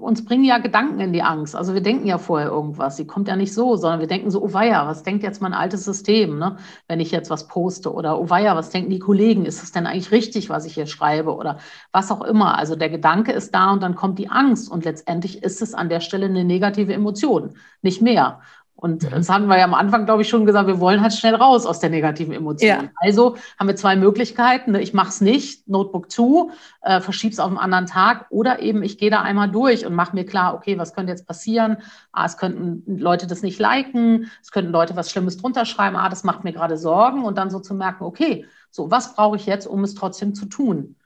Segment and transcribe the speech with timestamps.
[0.00, 1.54] uns bringen ja Gedanken in die Angst.
[1.56, 2.96] Also wir denken ja vorher irgendwas.
[2.96, 5.54] Sie kommt ja nicht so, sondern wir denken so, oh weia, was denkt jetzt mein
[5.54, 6.56] altes System, ne?
[6.88, 7.92] wenn ich jetzt was poste?
[7.92, 9.46] Oder oh weia, was denken die Kollegen?
[9.46, 11.34] Ist das denn eigentlich richtig, was ich hier schreibe?
[11.34, 11.58] Oder
[11.92, 12.58] was auch immer.
[12.58, 14.70] Also der Gedanke ist da und dann kommt die Angst.
[14.70, 18.40] Und letztendlich ist es an der Stelle eine negative Emotion, nicht mehr.
[18.76, 19.10] Und mhm.
[19.10, 21.64] das hatten wir ja am Anfang, glaube ich, schon gesagt, wir wollen halt schnell raus
[21.64, 22.68] aus der negativen Emotion.
[22.68, 22.90] Ja.
[22.96, 24.72] Also haben wir zwei Möglichkeiten.
[24.72, 24.82] Ne?
[24.82, 26.50] Ich mache es nicht, Notebook zu,
[26.82, 29.94] äh, verschiebe es auf einen anderen Tag oder eben ich gehe da einmal durch und
[29.94, 31.78] mache mir klar, okay, was könnte jetzt passieren?
[32.12, 36.08] Ah, es könnten Leute das nicht liken, es könnten Leute was Schlimmes drunter schreiben, ah,
[36.08, 39.46] das macht mir gerade Sorgen und dann so zu merken, okay, so, was brauche ich
[39.46, 40.96] jetzt, um es trotzdem zu tun?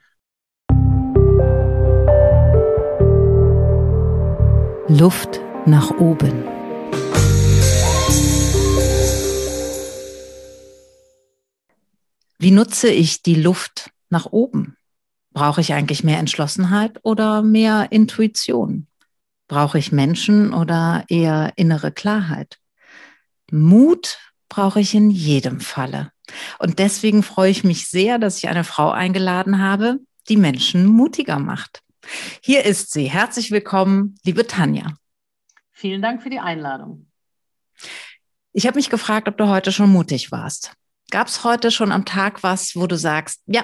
[4.88, 6.58] Luft nach oben.
[12.41, 14.77] Wie nutze ich die Luft nach oben?
[15.33, 18.87] Brauche ich eigentlich mehr Entschlossenheit oder mehr Intuition?
[19.48, 22.59] Brauche ich Menschen oder eher innere Klarheit?
[23.51, 26.13] Mut brauche ich in jedem Falle.
[26.60, 29.98] Und deswegen freue ich mich sehr, dass ich eine Frau eingeladen habe,
[30.29, 31.82] die Menschen mutiger macht.
[32.41, 33.10] Hier ist sie.
[33.10, 34.95] Herzlich willkommen, liebe Tanja.
[35.73, 37.10] Vielen Dank für die Einladung.
[38.52, 40.76] Ich habe mich gefragt, ob du heute schon mutig warst.
[41.10, 43.62] Gab es heute schon am Tag was, wo du sagst, ja,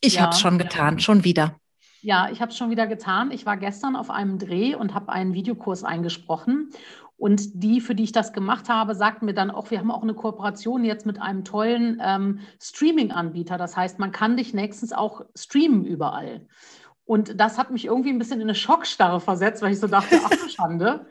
[0.00, 1.56] ich ja, habe es schon getan, schon wieder?
[2.02, 3.30] Ja, ich habe es schon wieder getan.
[3.30, 6.70] Ich war gestern auf einem Dreh und habe einen Videokurs eingesprochen.
[7.16, 10.02] Und die, für die ich das gemacht habe, sagten mir dann auch, wir haben auch
[10.02, 13.58] eine Kooperation jetzt mit einem tollen ähm, Streaming-Anbieter.
[13.58, 16.46] Das heißt, man kann dich nächstens auch streamen überall.
[17.04, 20.20] Und das hat mich irgendwie ein bisschen in eine Schockstarre versetzt, weil ich so dachte,
[20.22, 21.06] ach Schande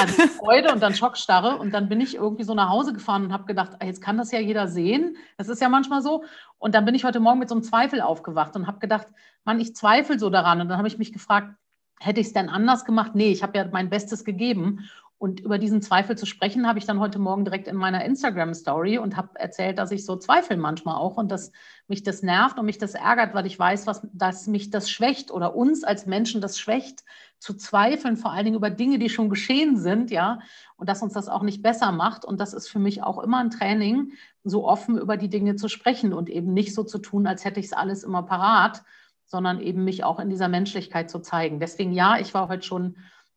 [0.00, 1.56] also Freude und dann Schockstarre.
[1.56, 4.16] Und dann bin ich irgendwie so nach Hause gefahren und habe gedacht, ah, jetzt kann
[4.16, 5.16] das ja jeder sehen.
[5.36, 6.24] Das ist ja manchmal so.
[6.58, 9.08] Und dann bin ich heute Morgen mit so einem Zweifel aufgewacht und habe gedacht,
[9.44, 10.60] Mann, ich zweifle so daran.
[10.60, 11.54] Und dann habe ich mich gefragt,
[12.00, 13.12] hätte ich es denn anders gemacht?
[13.14, 14.88] Nee, ich habe ja mein Bestes gegeben.
[15.24, 18.98] Und über diesen Zweifel zu sprechen, habe ich dann heute Morgen direkt in meiner Instagram-Story
[18.98, 21.50] und habe erzählt, dass ich so zweifle manchmal auch und dass
[21.88, 25.30] mich das nervt und mich das ärgert, weil ich weiß, was, dass mich das schwächt
[25.30, 27.04] oder uns als Menschen das schwächt,
[27.38, 30.40] zu zweifeln, vor allen Dingen über Dinge, die schon geschehen sind, ja,
[30.76, 32.26] und dass uns das auch nicht besser macht.
[32.26, 34.12] Und das ist für mich auch immer ein Training,
[34.42, 37.60] so offen über die Dinge zu sprechen und eben nicht so zu tun, als hätte
[37.60, 38.82] ich es alles immer parat,
[39.24, 41.60] sondern eben mich auch in dieser Menschlichkeit zu zeigen.
[41.60, 42.96] Deswegen ja, ich war heute schon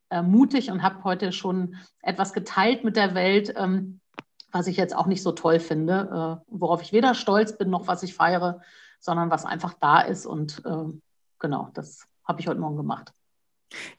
[0.09, 3.99] äh, mutig und habe heute schon etwas geteilt mit der Welt, ähm,
[4.51, 7.87] was ich jetzt auch nicht so toll finde, äh, worauf ich weder stolz bin noch
[7.87, 8.61] was ich feiere,
[8.99, 10.25] sondern was einfach da ist.
[10.25, 10.85] Und äh,
[11.39, 13.11] genau, das habe ich heute Morgen gemacht.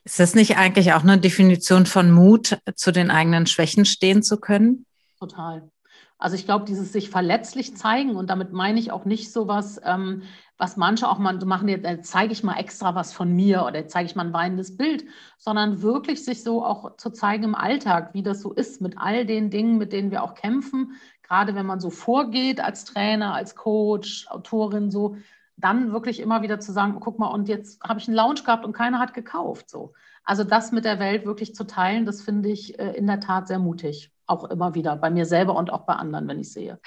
[0.04, 4.38] Ist das nicht eigentlich auch eine Definition von Mut, zu den eigenen Schwächen stehen zu
[4.38, 4.86] können?
[5.18, 5.70] Total.
[6.18, 9.80] Also ich glaube, dieses sich verletzlich zeigen und damit meine ich auch nicht so was,
[9.84, 10.22] ähm,
[10.58, 14.06] was manche auch mal machen, jetzt zeige ich mal extra was von mir oder zeige
[14.06, 15.04] ich mal ein weinendes Bild,
[15.38, 19.24] sondern wirklich sich so auch zu zeigen im Alltag, wie das so ist mit all
[19.24, 20.92] den Dingen, mit denen wir auch kämpfen,
[21.22, 25.16] gerade wenn man so vorgeht als Trainer, als Coach, Autorin, so,
[25.56, 28.64] dann wirklich immer wieder zu sagen, guck mal, und jetzt habe ich einen Lounge gehabt
[28.64, 29.70] und keiner hat gekauft.
[29.70, 29.92] So.
[30.24, 33.48] Also das mit der Welt wirklich zu teilen, das finde ich äh, in der Tat
[33.48, 34.12] sehr mutig.
[34.26, 36.78] Auch immer wieder, bei mir selber und auch bei anderen, wenn ich sehe.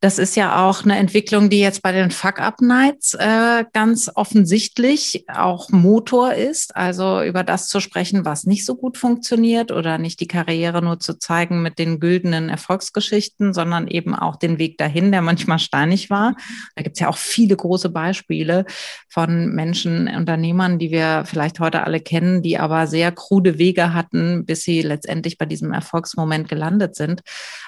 [0.00, 5.70] Das ist ja auch eine Entwicklung, die jetzt bei den Fuck-Up-Nights äh, ganz offensichtlich auch
[5.70, 6.76] Motor ist.
[6.76, 11.00] Also über das zu sprechen, was nicht so gut funktioniert oder nicht die Karriere nur
[11.00, 16.10] zu zeigen mit den güldenen Erfolgsgeschichten, sondern eben auch den Weg dahin, der manchmal steinig
[16.10, 16.36] war.
[16.76, 18.66] Da gibt es ja auch viele große Beispiele
[19.08, 24.44] von Menschen, Unternehmern, die wir vielleicht heute alle kennen, die aber sehr krude Wege hatten,
[24.46, 27.22] bis sie letztendlich bei diesem Erfolgsmoment gelandet sind.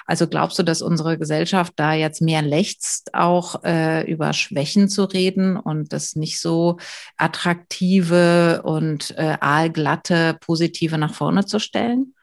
[0.05, 5.03] Also glaubst du, dass unsere Gesellschaft da jetzt mehr lechzt, auch äh, über Schwächen zu
[5.03, 6.77] reden und das nicht so
[7.17, 12.13] attraktive und äh, aalglatte, positive nach vorne zu stellen?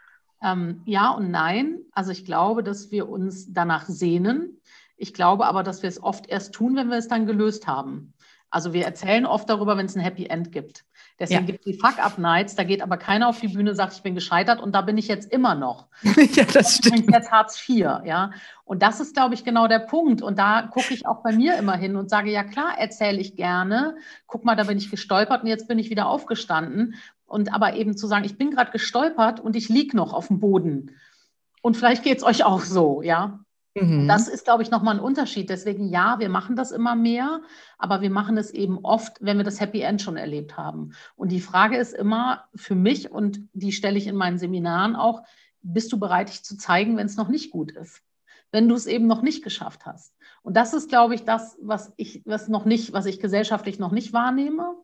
[0.43, 1.79] Ähm, ja und nein.
[1.93, 4.61] Also ich glaube, dass wir uns danach sehnen.
[4.97, 8.15] Ich glaube aber, dass wir es oft erst tun, wenn wir es dann gelöst haben.
[8.51, 10.85] Also wir erzählen oft darüber, wenn es ein Happy End gibt.
[11.19, 11.47] Deswegen ja.
[11.47, 14.61] gibt es die Fuck-Up-Nights, da geht aber keiner auf die Bühne, sagt, ich bin gescheitert
[14.61, 15.89] und da bin ich jetzt immer noch.
[16.03, 17.11] ja, das stimmt.
[17.11, 18.31] Jetzt Hartz IV, ja.
[18.65, 20.23] Und das ist, glaube ich, genau der Punkt.
[20.23, 23.35] Und da gucke ich auch bei mir immer hin und sage, ja klar, erzähle ich
[23.35, 23.97] gerne.
[24.27, 26.95] Guck mal, da bin ich gestolpert und jetzt bin ich wieder aufgestanden.
[27.27, 30.39] Und aber eben zu sagen, ich bin gerade gestolpert und ich liege noch auf dem
[30.39, 30.93] Boden.
[31.63, 33.41] Und vielleicht geht es euch auch so, ja.
[33.81, 34.09] Mhm.
[34.09, 35.51] Das ist, glaube ich, nochmal ein Unterschied.
[35.51, 37.41] Deswegen, ja, wir machen das immer mehr,
[37.79, 40.93] aber wir machen es eben oft, wenn wir das Happy End schon erlebt haben.
[41.17, 45.23] Und die Frage ist immer für mich, und die stelle ich in meinen Seminaren auch,
[45.63, 48.03] bist du bereit, dich zu zeigen, wenn es noch nicht gut ist?
[48.51, 50.15] Wenn du es eben noch nicht geschafft hast.
[50.43, 53.93] Und das ist, glaube ich, das, was ich, was noch nicht, was ich gesellschaftlich noch
[53.93, 54.75] nicht wahrnehme.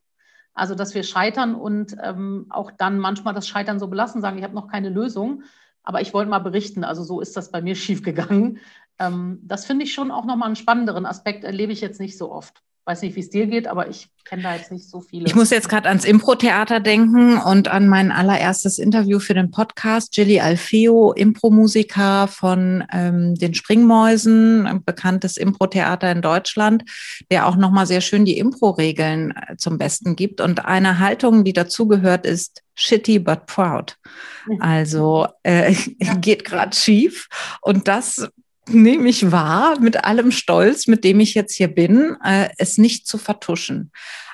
[0.52, 4.44] Also, dass wir scheitern und ähm, auch dann manchmal das Scheitern so belassen, sagen, ich
[4.44, 5.42] habe noch keine Lösung,
[5.82, 6.84] aber ich wollte mal berichten.
[6.84, 8.58] Also, so ist das bei mir schiefgegangen.
[8.98, 12.32] Ähm, das finde ich schon auch nochmal einen spannenderen Aspekt, erlebe ich jetzt nicht so
[12.32, 15.26] oft weiß nicht, wie es dir geht, aber ich kenne da jetzt nicht so viele.
[15.26, 20.12] Ich muss jetzt gerade ans Impro-Theater denken und an mein allererstes Interview für den Podcast.
[20.12, 26.84] Gilly Alfeo, Impro-Musiker von ähm, den Springmäusen, ein bekanntes Impro-Theater in Deutschland,
[27.30, 30.42] der auch nochmal sehr schön die Impro-Regeln äh, zum Besten gibt.
[30.42, 33.96] Und eine Haltung, die dazugehört, ist shitty but proud.
[34.60, 35.74] Also äh,
[36.20, 37.28] geht gerade schief.
[37.62, 38.28] Und das
[38.68, 43.06] nehme ich wahr, mit allem Stolz, mit dem ich jetzt hier bin, äh, es nicht
[43.06, 43.90] zu vertuschen.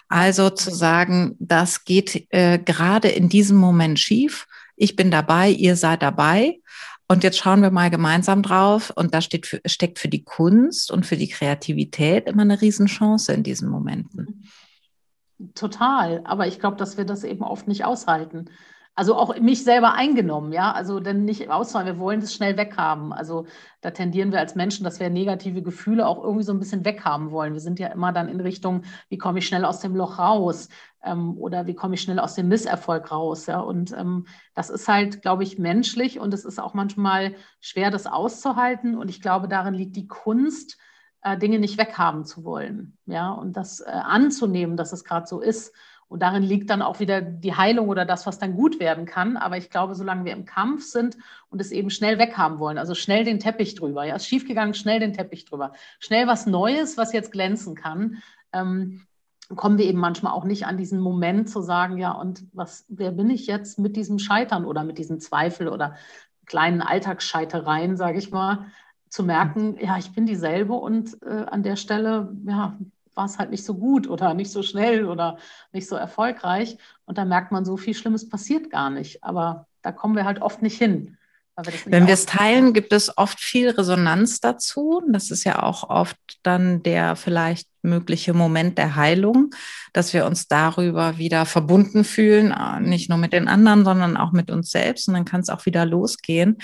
[0.09, 4.47] Also zu sagen, das geht äh, gerade in diesem Moment schief.
[4.77, 6.59] Ich bin dabei, ihr seid dabei.
[7.07, 8.93] Und jetzt schauen wir mal gemeinsam drauf.
[8.95, 13.33] Und da steht für, steckt für die Kunst und für die Kreativität immer eine Riesenchance
[13.33, 14.49] in diesen Momenten.
[15.55, 16.23] Total.
[16.25, 18.51] Aber ich glaube, dass wir das eben oft nicht aushalten
[19.01, 23.15] also auch mich selber eingenommen, ja, also denn nicht ausfallen, wir wollen das schnell weghaben.
[23.15, 23.47] Also
[23.81, 27.31] da tendieren wir als Menschen, dass wir negative Gefühle auch irgendwie so ein bisschen weghaben
[27.31, 27.55] wollen.
[27.55, 30.69] Wir sind ja immer dann in Richtung, wie komme ich schnell aus dem Loch raus
[31.03, 33.61] ähm, oder wie komme ich schnell aus dem Misserfolg raus, ja.
[33.61, 38.07] Und ähm, das ist halt, glaube ich, menschlich und es ist auch manchmal schwer, das
[38.07, 38.99] auszuhalten.
[38.99, 40.77] Und ich glaube, darin liegt die Kunst,
[41.23, 45.41] äh, Dinge nicht weghaben zu wollen, ja, und das äh, anzunehmen, dass es gerade so
[45.41, 45.75] ist
[46.11, 49.37] und darin liegt dann auch wieder die Heilung oder das, was dann gut werden kann.
[49.37, 51.17] Aber ich glaube, solange wir im Kampf sind
[51.51, 54.99] und es eben schnell weghaben wollen, also schnell den Teppich drüber, ja, ist schiefgegangen, schnell
[54.99, 58.19] den Teppich drüber, schnell was Neues, was jetzt glänzen kann,
[58.53, 59.07] ähm,
[59.55, 63.13] kommen wir eben manchmal auch nicht an diesen Moment zu sagen, ja, und was, wer
[63.13, 65.95] bin ich jetzt mit diesem Scheitern oder mit diesem Zweifel oder
[66.45, 68.67] kleinen Alltagsscheitereien, sage ich mal,
[69.09, 72.77] zu merken, ja, ich bin dieselbe und äh, an der Stelle, ja,
[73.21, 75.37] war es halt nicht so gut oder nicht so schnell oder
[75.73, 76.79] nicht so erfolgreich.
[77.05, 79.23] Und da merkt man, so viel Schlimmes passiert gar nicht.
[79.23, 81.19] Aber da kommen wir halt oft nicht hin.
[81.63, 85.03] Wir Wenn wir es teilen, gibt es oft viel Resonanz dazu.
[85.07, 89.51] Das ist ja auch oft dann der vielleicht mögliche Moment der Heilung,
[89.93, 94.33] dass wir uns darüber wieder verbunden fühlen, äh, nicht nur mit den anderen, sondern auch
[94.33, 95.09] mit uns selbst.
[95.09, 96.57] Und dann kann es auch wieder losgehen.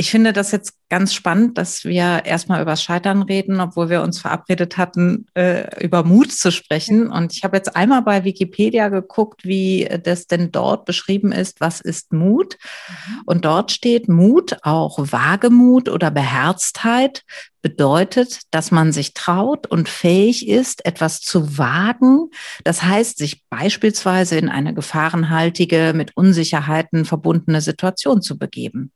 [0.00, 4.20] Ich finde das jetzt ganz spannend, dass wir erstmal über Scheitern reden, obwohl wir uns
[4.20, 7.10] verabredet hatten, äh, über Mut zu sprechen.
[7.10, 11.80] Und ich habe jetzt einmal bei Wikipedia geguckt, wie das denn dort beschrieben ist, was
[11.80, 12.58] ist Mut.
[12.88, 13.22] Mhm.
[13.26, 17.24] Und dort steht Mut, auch Wagemut oder Beherztheit,
[17.60, 22.30] bedeutet, dass man sich traut und fähig ist, etwas zu wagen.
[22.62, 28.92] Das heißt, sich beispielsweise in eine gefahrenhaltige, mit Unsicherheiten verbundene Situation zu begeben.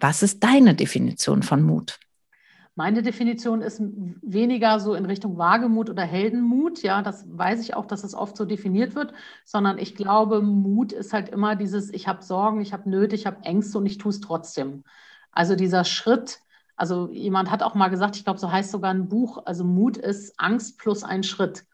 [0.00, 1.98] Was ist deine Definition von Mut?
[2.74, 3.82] Meine Definition ist
[4.22, 6.82] weniger so in Richtung Wagemut oder Heldenmut.
[6.82, 9.12] Ja, das weiß ich auch, dass es oft so definiert wird,
[9.44, 13.26] sondern ich glaube, Mut ist halt immer dieses, ich habe Sorgen, ich habe Nöte, ich
[13.26, 14.84] habe Ängste und ich tue es trotzdem.
[15.32, 16.40] Also dieser Schritt,
[16.76, 19.98] also jemand hat auch mal gesagt, ich glaube, so heißt sogar ein Buch, also Mut
[19.98, 21.66] ist Angst plus ein Schritt.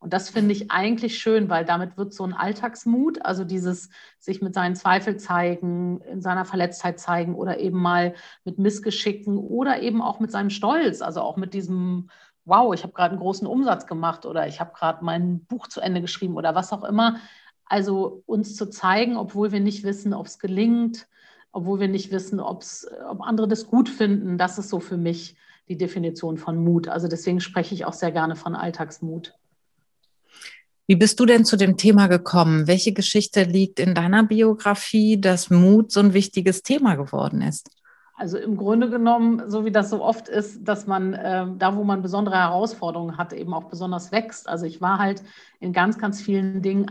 [0.00, 4.40] Und das finde ich eigentlich schön, weil damit wird so ein Alltagsmut, also dieses sich
[4.40, 8.14] mit seinen Zweifeln zeigen, in seiner Verletztheit zeigen oder eben mal
[8.44, 12.08] mit Missgeschicken oder eben auch mit seinem Stolz, also auch mit diesem,
[12.46, 15.82] wow, ich habe gerade einen großen Umsatz gemacht oder ich habe gerade mein Buch zu
[15.82, 17.16] Ende geschrieben oder was auch immer.
[17.66, 21.08] Also uns zu zeigen, obwohl wir nicht wissen, ob es gelingt,
[21.52, 22.64] obwohl wir nicht wissen, ob
[23.20, 25.36] andere das gut finden, das ist so für mich
[25.68, 26.88] die Definition von Mut.
[26.88, 29.34] Also deswegen spreche ich auch sehr gerne von Alltagsmut.
[30.90, 32.66] Wie bist du denn zu dem Thema gekommen?
[32.66, 37.70] Welche Geschichte liegt in deiner Biografie, dass Mut so ein wichtiges Thema geworden ist?
[38.16, 41.84] Also im Grunde genommen, so wie das so oft ist, dass man äh, da, wo
[41.84, 44.48] man besondere Herausforderungen hat, eben auch besonders wächst.
[44.48, 45.22] Also ich war halt
[45.60, 46.90] in ganz, ganz vielen Dingen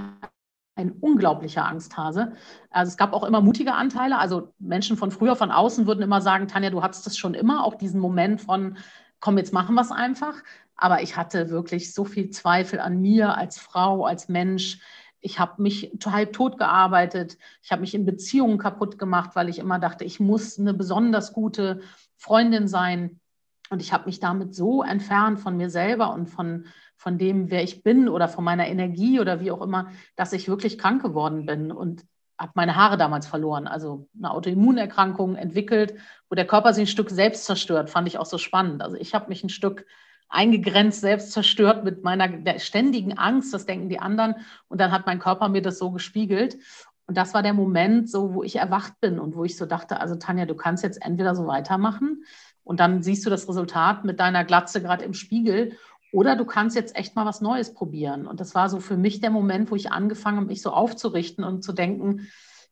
[0.77, 2.31] ein unglaublicher Angsthase.
[2.69, 4.17] Also es gab auch immer mutige Anteile.
[4.17, 7.65] Also Menschen von früher, von außen würden immer sagen, Tanja, du hattest das schon immer,
[7.65, 8.77] auch diesen Moment von,
[9.19, 10.35] komm, jetzt machen wir es einfach.
[10.81, 14.79] Aber ich hatte wirklich so viel Zweifel an mir als Frau, als Mensch.
[15.19, 17.37] Ich habe mich halb tot gearbeitet.
[17.61, 21.33] Ich habe mich in Beziehungen kaputt gemacht, weil ich immer dachte, ich muss eine besonders
[21.33, 21.81] gute
[22.15, 23.19] Freundin sein.
[23.69, 27.61] Und ich habe mich damit so entfernt von mir selber und von, von dem, wer
[27.61, 31.45] ich bin oder von meiner Energie oder wie auch immer, dass ich wirklich krank geworden
[31.45, 32.05] bin und
[32.37, 33.67] habe meine Haare damals verloren.
[33.67, 35.95] Also eine Autoimmunerkrankung entwickelt,
[36.29, 38.81] wo der Körper sich ein Stück selbst zerstört, fand ich auch so spannend.
[38.81, 39.85] Also ich habe mich ein Stück
[40.29, 44.35] eingegrenzt, selbst zerstört mit meiner ständigen Angst, das denken die anderen.
[44.67, 46.57] Und dann hat mein Körper mir das so gespiegelt.
[47.07, 49.99] Und das war der Moment, so, wo ich erwacht bin und wo ich so dachte,
[49.99, 52.23] also Tanja, du kannst jetzt entweder so weitermachen
[52.63, 55.75] und dann siehst du das Resultat mit deiner Glatze gerade im Spiegel
[56.11, 58.25] Oder du kannst jetzt echt mal was Neues probieren.
[58.25, 61.43] Und das war so für mich der Moment, wo ich angefangen habe, mich so aufzurichten
[61.43, 62.27] und zu denken,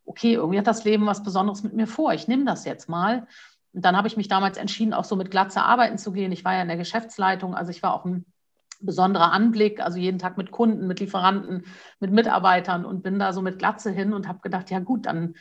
[0.05, 2.13] okay, irgendwie hat das Leben was Besonderes mit mir vor.
[2.13, 3.27] Ich nehme das jetzt mal.
[3.77, 6.31] Und dann habe ich mich damals entschieden, auch so mit Glatze arbeiten zu gehen.
[6.31, 8.25] Ich war ja in der Geschäftsleitung, also ich war auch ein
[8.79, 11.63] besonderer Anblick, also jeden Tag mit Kunden, mit Lieferanten,
[11.99, 15.35] mit Mitarbeitern und bin da so mit Glatze hin und habe gedacht, ja gut, dann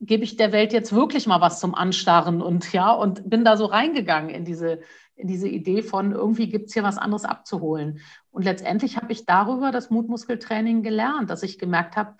[0.00, 3.58] gebe ich der Welt jetzt wirklich mal was zum Anstarren und ja, und bin da
[3.58, 4.80] so reingegangen in diese,
[5.14, 8.00] in diese Idee von, irgendwie gibt es hier was anderes abzuholen.
[8.30, 12.14] Und letztendlich habe ich darüber das Mutmuskeltraining gelernt, dass ich gemerkt habe,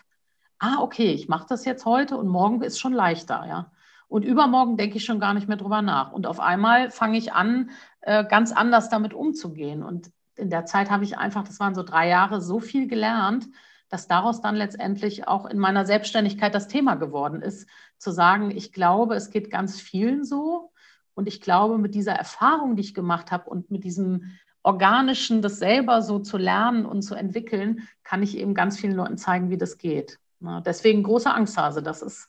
[0.59, 3.73] ah, okay, ich mache das jetzt heute und morgen ist schon leichter, ja.
[4.09, 6.13] Und übermorgen denke ich schon gar nicht mehr drüber nach.
[6.13, 9.83] Und auf einmal fange ich an, äh, ganz anders damit umzugehen.
[9.83, 13.47] Und in der Zeit habe ich einfach, das waren so drei Jahre, so viel gelernt,
[13.91, 18.73] dass daraus dann letztendlich auch in meiner Selbstständigkeit das Thema geworden ist, zu sagen, ich
[18.73, 20.73] glaube, es geht ganz vielen so.
[21.15, 25.59] Und ich glaube, mit dieser Erfahrung, die ich gemacht habe und mit diesem organischen, das
[25.59, 29.59] selber so zu lernen und zu entwickeln, kann ich eben ganz vielen Leuten zeigen, wie
[29.59, 30.19] das geht.
[30.41, 32.29] deswegen große Angsthase, das ist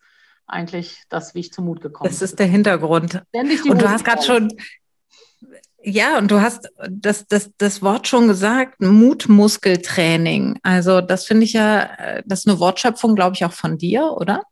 [0.50, 2.20] eigentlich das, wie ich zum Mut gekommen bin.
[2.20, 3.22] Das ist der Hintergrund.
[3.34, 4.54] Und du hast gerade schon,
[5.82, 10.60] ja, und du hast das, das, das Wort schon gesagt, Mutmuskeltraining.
[10.64, 14.12] Also das finde ich ja, äh, das ist eine Wortschöpfung, glaube ich, auch von dir,
[14.18, 14.44] oder?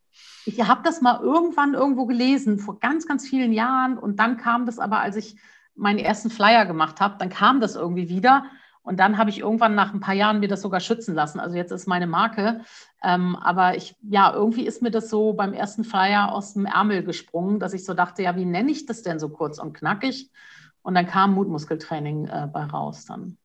[0.46, 3.98] Ich habe das mal irgendwann irgendwo gelesen, vor ganz, ganz vielen Jahren.
[3.98, 5.36] Und dann kam das aber, als ich
[5.76, 8.46] meinen ersten Flyer gemacht habe, dann kam das irgendwie wieder.
[8.88, 11.42] Und dann habe ich irgendwann nach ein paar Jahren mir das sogar schützen lassen.
[11.42, 12.62] Also jetzt ist meine Marke.
[13.04, 17.04] Ähm, aber ich, ja, irgendwie ist mir das so beim ersten Flyer aus dem Ärmel
[17.04, 20.32] gesprungen, dass ich so dachte, ja, wie nenne ich das denn so kurz und knackig?
[20.84, 23.38] Und dann kam Mutmuskeltraining äh, bei raus dann.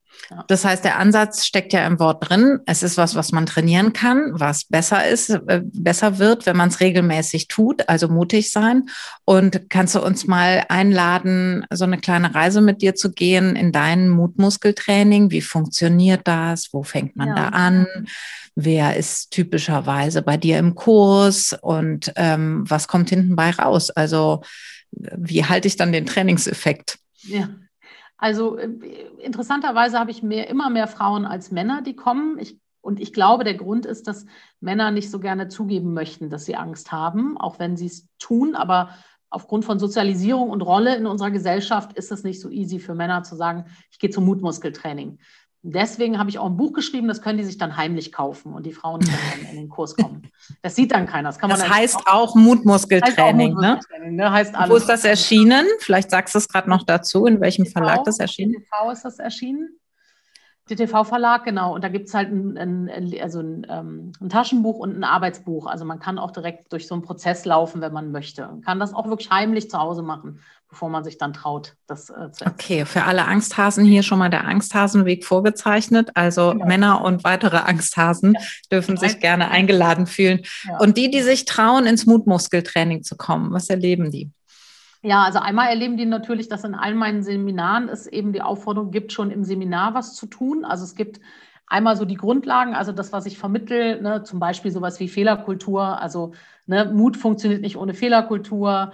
[0.49, 2.61] Das heißt, der Ansatz steckt ja im Wort drin.
[2.67, 6.69] Es ist was, was man trainieren kann, was besser ist, äh, besser wird, wenn man
[6.69, 8.85] es regelmäßig tut, also mutig sein.
[9.25, 13.73] Und kannst du uns mal einladen, so eine kleine Reise mit dir zu gehen in
[13.73, 15.31] dein Mutmuskeltraining?
[15.31, 16.69] Wie funktioniert das?
[16.73, 17.35] Wo fängt man ja.
[17.35, 17.87] da an?
[18.55, 21.57] Wer ist typischerweise bei dir im Kurs?
[21.61, 23.91] Und ähm, was kommt hinten bei raus?
[23.91, 24.43] Also,
[24.91, 26.99] wie halte ich dann den Trainingseffekt?
[27.23, 27.49] Ja.
[28.23, 28.69] Also äh,
[29.19, 32.39] interessanterweise habe ich mehr, immer mehr Frauen als Männer, die kommen.
[32.39, 34.27] Ich, und ich glaube, der Grund ist, dass
[34.61, 38.55] Männer nicht so gerne zugeben möchten, dass sie Angst haben, auch wenn sie es tun.
[38.55, 38.91] Aber
[39.29, 43.25] aufgrund von Sozialisierung und Rolle in unserer Gesellschaft ist es nicht so easy für Männer
[43.25, 45.19] zu sagen, ich gehe zum Mutmuskeltraining.
[45.65, 48.67] Deswegen habe ich auch ein Buch geschrieben, das können die sich dann heimlich kaufen und
[48.67, 50.29] die Frauen können dann in den Kurs kommen.
[50.61, 51.29] Das sieht dann keiner.
[51.29, 54.25] Das, kann man das heißt auch Mutmuskeltraining, heißt auch Mutmuskeltraining ne?
[54.25, 54.33] ne?
[54.33, 54.71] Heißt alles.
[54.71, 55.65] Wo ist das erschienen?
[55.79, 58.55] Vielleicht sagst du es gerade noch dazu, in welchem DTV, Verlag das erschienen?
[58.55, 59.79] DTV ist das erschienen.
[60.69, 61.75] DTV-Verlag, genau.
[61.75, 65.67] Und da gibt es halt ein, ein, also ein, ähm, ein, Taschenbuch und ein Arbeitsbuch.
[65.67, 68.43] Also man kann auch direkt durch so einen Prozess laufen, wenn man möchte.
[68.47, 70.41] Man kann das auch wirklich heimlich zu Hause machen
[70.73, 72.49] bevor man sich dann traut, das äh, zu essen.
[72.49, 76.11] Okay, für alle Angsthasen hier schon mal der Angsthasenweg vorgezeichnet.
[76.15, 76.67] Also genau.
[76.67, 78.41] Männer und weitere Angsthasen ja.
[78.73, 80.41] dürfen sich gerne eingeladen fühlen.
[80.67, 80.79] Ja.
[80.79, 84.31] Und die, die sich trauen, ins Mutmuskeltraining zu kommen, was erleben die?
[85.03, 88.91] Ja, also einmal erleben die natürlich, dass in all meinen Seminaren es eben die Aufforderung
[88.91, 90.65] gibt, schon im Seminar was zu tun.
[90.65, 91.21] Also es gibt
[91.67, 96.01] einmal so die Grundlagen, also das, was ich vermittel, ne, zum Beispiel sowas wie Fehlerkultur.
[96.01, 96.33] Also
[96.67, 98.93] ne, Mut funktioniert nicht ohne Fehlerkultur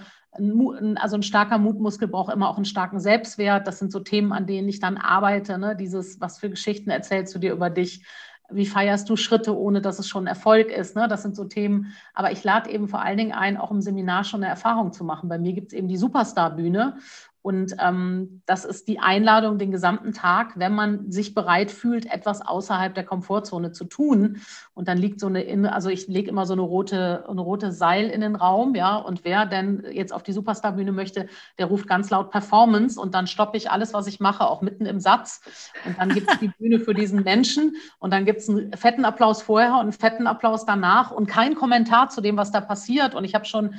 [0.96, 3.66] also ein starker Mutmuskel braucht immer auch einen starken Selbstwert.
[3.66, 5.58] Das sind so Themen, an denen ich dann arbeite.
[5.58, 5.76] Ne?
[5.76, 8.04] Dieses, was für Geschichten erzählst du dir über dich?
[8.50, 10.96] Wie feierst du Schritte, ohne dass es schon Erfolg ist?
[10.96, 11.06] Ne?
[11.06, 11.92] Das sind so Themen.
[12.14, 15.04] Aber ich lade eben vor allen Dingen ein, auch im Seminar schon eine Erfahrung zu
[15.04, 15.28] machen.
[15.28, 16.96] Bei mir gibt es eben die Superstar-Bühne.
[17.48, 22.46] Und ähm, das ist die Einladung den gesamten Tag, wenn man sich bereit fühlt, etwas
[22.46, 24.42] außerhalb der Komfortzone zu tun.
[24.74, 28.10] Und dann liegt so eine, also ich lege immer so eine rote, eine rote Seil
[28.10, 28.96] in den Raum, ja.
[28.96, 31.26] Und wer denn jetzt auf die Superstarbühne möchte,
[31.56, 34.84] der ruft ganz laut Performance und dann stoppe ich alles, was ich mache, auch mitten
[34.84, 35.40] im Satz.
[35.86, 39.06] Und dann gibt es die Bühne für diesen Menschen und dann gibt es einen fetten
[39.06, 43.14] Applaus vorher und einen fetten Applaus danach und kein Kommentar zu dem, was da passiert.
[43.14, 43.74] Und ich habe schon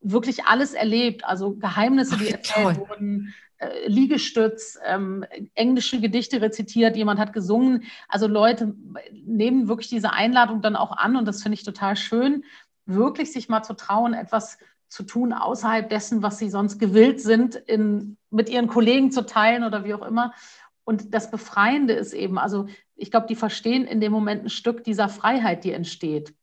[0.00, 2.88] wirklich alles erlebt, also Geheimnisse, die erzählt toll.
[2.88, 7.84] wurden, äh, Liegestütz, ähm, englische Gedichte rezitiert, jemand hat gesungen.
[8.08, 8.74] Also Leute
[9.12, 12.44] nehmen wirklich diese Einladung dann auch an und das finde ich total schön,
[12.86, 17.54] wirklich sich mal zu trauen, etwas zu tun außerhalb dessen, was sie sonst gewillt sind,
[17.54, 20.32] in, mit ihren Kollegen zu teilen oder wie auch immer.
[20.84, 22.66] Und das Befreiende ist eben, also
[22.96, 26.34] ich glaube, die verstehen in dem Moment ein Stück dieser Freiheit, die entsteht.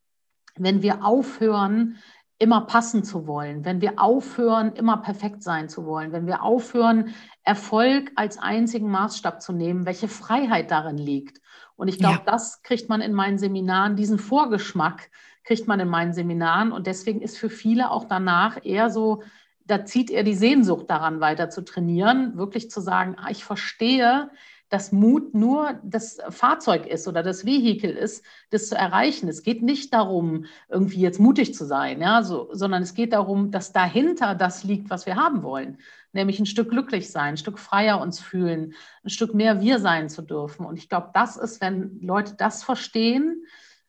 [0.56, 1.98] Wenn wir aufhören,
[2.40, 7.16] immer passen zu wollen, wenn wir aufhören, immer perfekt sein zu wollen, wenn wir aufhören,
[7.44, 11.42] Erfolg als einzigen Maßstab zu nehmen, welche Freiheit darin liegt.
[11.76, 12.32] Und ich glaube, ja.
[12.32, 15.10] das kriegt man in meinen Seminaren, diesen Vorgeschmack
[15.44, 16.72] kriegt man in meinen Seminaren.
[16.72, 19.24] Und deswegen ist für viele auch danach eher so,
[19.66, 24.30] da zieht er die Sehnsucht daran, weiter zu trainieren, wirklich zu sagen, ah, ich verstehe,
[24.70, 29.30] dass Mut nur das Fahrzeug ist oder das Vehikel ist, das zu erreichen.
[29.30, 33.52] Es geht nicht darum, irgendwie jetzt mutig zu sein, ja, so, sondern es geht darum,
[33.52, 35.78] dass dahinter das liegt, was wir haben wollen.
[36.12, 40.10] Nämlich ein Stück glücklich sein, ein Stück freier uns fühlen, ein Stück mehr wir sein
[40.10, 40.66] zu dürfen.
[40.66, 43.46] Und ich glaube, das ist, wenn Leute das verstehen,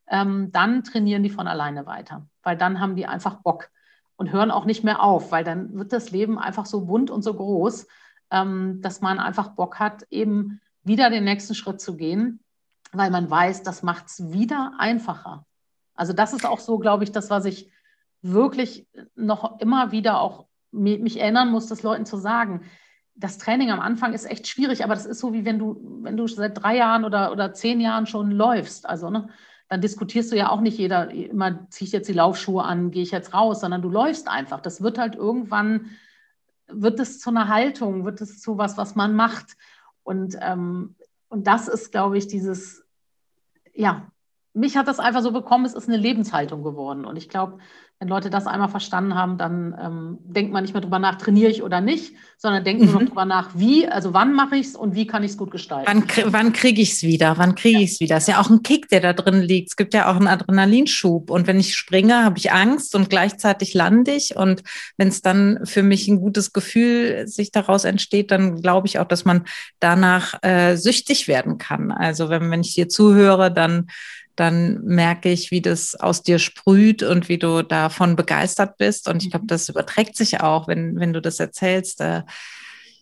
[0.08, 3.70] ähm, dann trainieren die von alleine weiter, weil dann haben die einfach Bock
[4.16, 7.23] und hören auch nicht mehr auf, weil dann wird das Leben einfach so bunt und
[7.23, 7.87] so groß,
[8.30, 12.40] ähm, dass man einfach Bock hat, eben wieder den nächsten Schritt zu gehen,
[12.92, 15.47] weil man weiß, das macht es wieder einfacher.
[15.95, 17.71] Also das ist auch so, glaube ich, das, was ich
[18.23, 22.62] wirklich noch immer wieder auch mich erinnern muss, das Leuten zu sagen.
[23.14, 26.16] Das Training am Anfang ist echt schwierig, aber das ist so, wie wenn du, wenn
[26.16, 28.87] du seit drei Jahren oder, oder zehn Jahren schon läufst.
[28.87, 29.28] Also, ne,
[29.68, 33.02] dann diskutierst du ja auch nicht jeder, immer ziehe ich jetzt die Laufschuhe an, gehe
[33.02, 34.61] ich jetzt raus, sondern du läufst einfach.
[34.61, 35.90] Das wird halt irgendwann,
[36.68, 39.57] wird es zu einer Haltung, wird es zu was, was man macht.
[40.08, 40.94] Und, ähm,
[41.28, 42.82] und das ist, glaube ich, dieses,
[43.74, 44.10] ja,
[44.55, 47.05] mich hat das einfach so bekommen, es ist eine Lebenshaltung geworden.
[47.05, 47.59] Und ich glaube,
[48.00, 51.50] wenn Leute das einmal verstanden haben, dann ähm, denkt man nicht mehr drüber nach, trainiere
[51.50, 52.93] ich oder nicht, sondern denkt mhm.
[52.93, 55.37] nur noch drüber nach, wie, also wann mache ich es und wie kann ich es
[55.37, 56.05] gut gestalten.
[56.07, 57.38] Wann, wann kriege ich es wieder?
[57.38, 58.17] Wann kriege ich es wieder?
[58.17, 59.71] Es ist ja auch ein Kick, der da drin liegt.
[59.71, 61.28] Es gibt ja auch einen Adrenalinschub.
[61.28, 64.37] Und wenn ich springe, habe ich Angst und gleichzeitig lande ich.
[64.37, 64.62] Und
[64.97, 69.09] wenn es dann für mich ein gutes Gefühl sich daraus entsteht, dann glaube ich auch,
[69.09, 69.43] dass man
[69.81, 71.90] danach äh, süchtig werden kann.
[71.90, 73.88] Also wenn, wenn ich dir zuhöre, dann
[74.38, 79.09] dann merke ich, wie das aus dir sprüht und wie du davon begeistert bist.
[79.09, 79.49] Und ich glaube, mhm.
[79.49, 82.00] das überträgt sich auch, wenn, wenn du das erzählst.
[82.00, 82.23] Äh,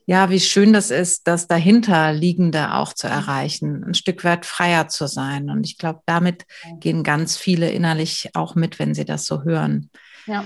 [0.07, 5.09] ja, wie schön das ist, das dahinterliegende auch zu erreichen, ein Stück weit freier zu
[5.09, 5.50] sein.
[5.50, 6.47] Und ich glaube, damit
[6.81, 9.90] gehen ganz viele innerlich auch mit, wenn sie das so hören.
[10.26, 10.45] Ja.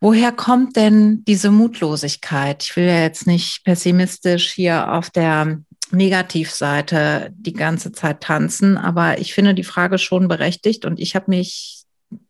[0.00, 2.62] Woher kommt denn diese Mutlosigkeit?
[2.62, 9.18] Ich will ja jetzt nicht pessimistisch hier auf der Negativseite die ganze Zeit tanzen, aber
[9.18, 11.84] ich finde die Frage schon berechtigt und ich habe mich,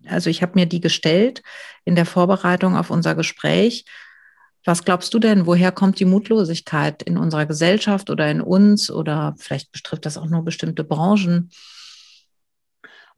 [0.07, 1.43] also ich habe mir die gestellt
[1.85, 3.85] in der Vorbereitung auf unser Gespräch.
[4.65, 9.35] Was glaubst du denn, woher kommt die Mutlosigkeit in unserer Gesellschaft oder in uns oder
[9.39, 11.51] vielleicht betrifft das auch nur bestimmte Branchen?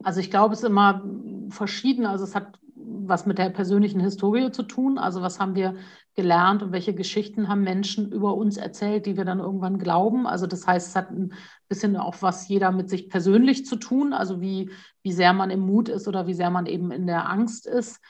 [0.02, 1.02] Also ich glaube, es ist immer
[1.50, 2.06] verschieden.
[2.06, 4.98] Also es hat was mit der persönlichen Historie zu tun.
[4.98, 5.76] Also was haben wir
[6.14, 10.26] gelernt und welche Geschichten haben Menschen über uns erzählt, die wir dann irgendwann glauben.
[10.26, 11.32] Also das heißt, es hat ein
[11.68, 14.70] bisschen auch was jeder mit sich persönlich zu tun, also wie,
[15.02, 18.00] wie sehr man im Mut ist oder wie sehr man eben in der Angst ist.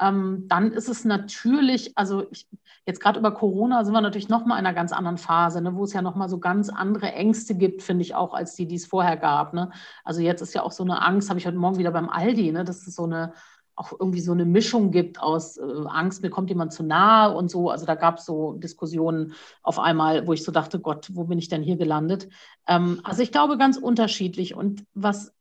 [0.00, 2.48] Ähm, dann ist es natürlich, also ich,
[2.86, 5.84] jetzt gerade über Corona sind wir natürlich nochmal in einer ganz anderen Phase, ne, wo
[5.84, 8.86] es ja nochmal so ganz andere Ängste gibt, finde ich auch, als die, die es
[8.86, 9.52] vorher gab.
[9.52, 9.70] Ne?
[10.02, 12.52] Also jetzt ist ja auch so eine Angst, habe ich heute Morgen wieder beim Aldi,
[12.52, 12.64] ne?
[12.64, 13.34] das ist so eine
[13.80, 17.50] auch irgendwie so eine Mischung gibt aus äh, Angst, mir kommt jemand zu nahe und
[17.50, 17.70] so.
[17.70, 21.38] Also da gab es so Diskussionen auf einmal, wo ich so dachte, Gott, wo bin
[21.38, 22.28] ich denn hier gelandet?
[22.68, 24.54] Ähm, also ich glaube ganz unterschiedlich.
[24.54, 25.32] Und was,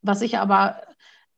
[0.00, 0.80] was ich aber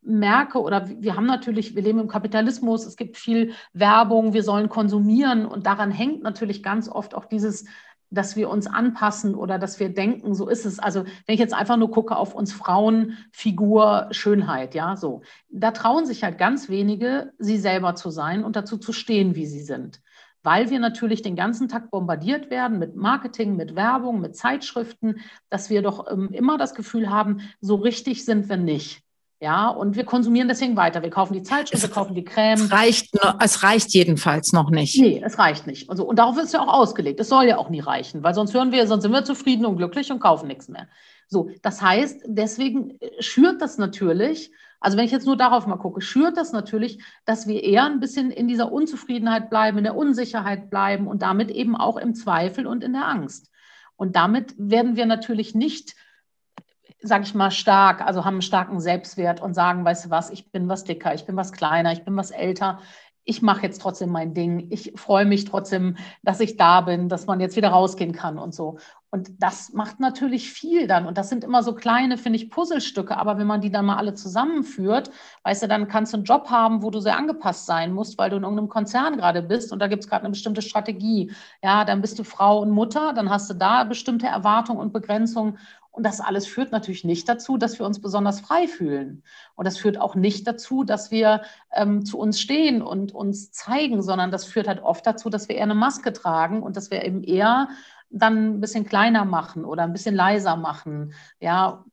[0.02, 4.68] merke, oder wir haben natürlich, wir leben im Kapitalismus, es gibt viel Werbung, wir sollen
[4.68, 7.66] konsumieren und daran hängt natürlich ganz oft auch dieses
[8.10, 10.78] dass wir uns anpassen oder dass wir denken, so ist es.
[10.78, 15.22] Also wenn ich jetzt einfach nur gucke auf uns Frauen, Figur, Schönheit, ja, so.
[15.48, 19.46] Da trauen sich halt ganz wenige, sie selber zu sein und dazu zu stehen, wie
[19.46, 20.00] sie sind.
[20.42, 25.20] Weil wir natürlich den ganzen Tag bombardiert werden mit Marketing, mit Werbung, mit Zeitschriften,
[25.50, 29.04] dass wir doch ähm, immer das Gefühl haben, so richtig sind wir nicht.
[29.42, 31.02] Ja, und wir konsumieren deswegen weiter.
[31.02, 32.60] Wir kaufen die Zeitschrift, wir kaufen die Creme.
[32.60, 35.00] Es reicht, es reicht jedenfalls noch nicht.
[35.00, 35.88] Nee, es reicht nicht.
[35.88, 37.18] Also, und darauf ist ja auch ausgelegt.
[37.20, 39.78] Es soll ja auch nie reichen, weil sonst hören wir, sonst sind wir zufrieden und
[39.78, 40.88] glücklich und kaufen nichts mehr.
[41.26, 46.02] So, das heißt, deswegen schürt das natürlich, also wenn ich jetzt nur darauf mal gucke,
[46.02, 50.68] schürt das natürlich, dass wir eher ein bisschen in dieser Unzufriedenheit bleiben, in der Unsicherheit
[50.68, 53.50] bleiben und damit eben auch im Zweifel und in der Angst.
[53.96, 55.94] Und damit werden wir natürlich nicht
[57.02, 60.50] sage ich mal, stark, also haben einen starken Selbstwert und sagen, weißt du was, ich
[60.50, 62.80] bin was dicker, ich bin was kleiner, ich bin was älter.
[63.24, 64.68] Ich mache jetzt trotzdem mein Ding.
[64.70, 68.54] Ich freue mich trotzdem, dass ich da bin, dass man jetzt wieder rausgehen kann und
[68.54, 68.78] so.
[69.12, 71.04] Und das macht natürlich viel dann.
[71.04, 73.16] Und das sind immer so kleine, finde ich, Puzzlestücke.
[73.16, 75.10] Aber wenn man die dann mal alle zusammenführt,
[75.42, 78.30] weißt du, dann kannst du einen Job haben, wo du sehr angepasst sein musst, weil
[78.30, 81.32] du in irgendeinem Konzern gerade bist und da gibt es gerade eine bestimmte Strategie.
[81.60, 85.58] Ja, dann bist du Frau und Mutter, dann hast du da bestimmte Erwartungen und Begrenzungen.
[85.92, 89.24] Und das alles führt natürlich nicht dazu, dass wir uns besonders frei fühlen.
[89.56, 94.00] Und das führt auch nicht dazu, dass wir ähm, zu uns stehen und uns zeigen,
[94.02, 97.04] sondern das führt halt oft dazu, dass wir eher eine Maske tragen und dass wir
[97.04, 97.68] eben eher
[98.08, 101.12] dann ein bisschen kleiner machen oder ein bisschen leiser machen.
[101.40, 101.84] Ja,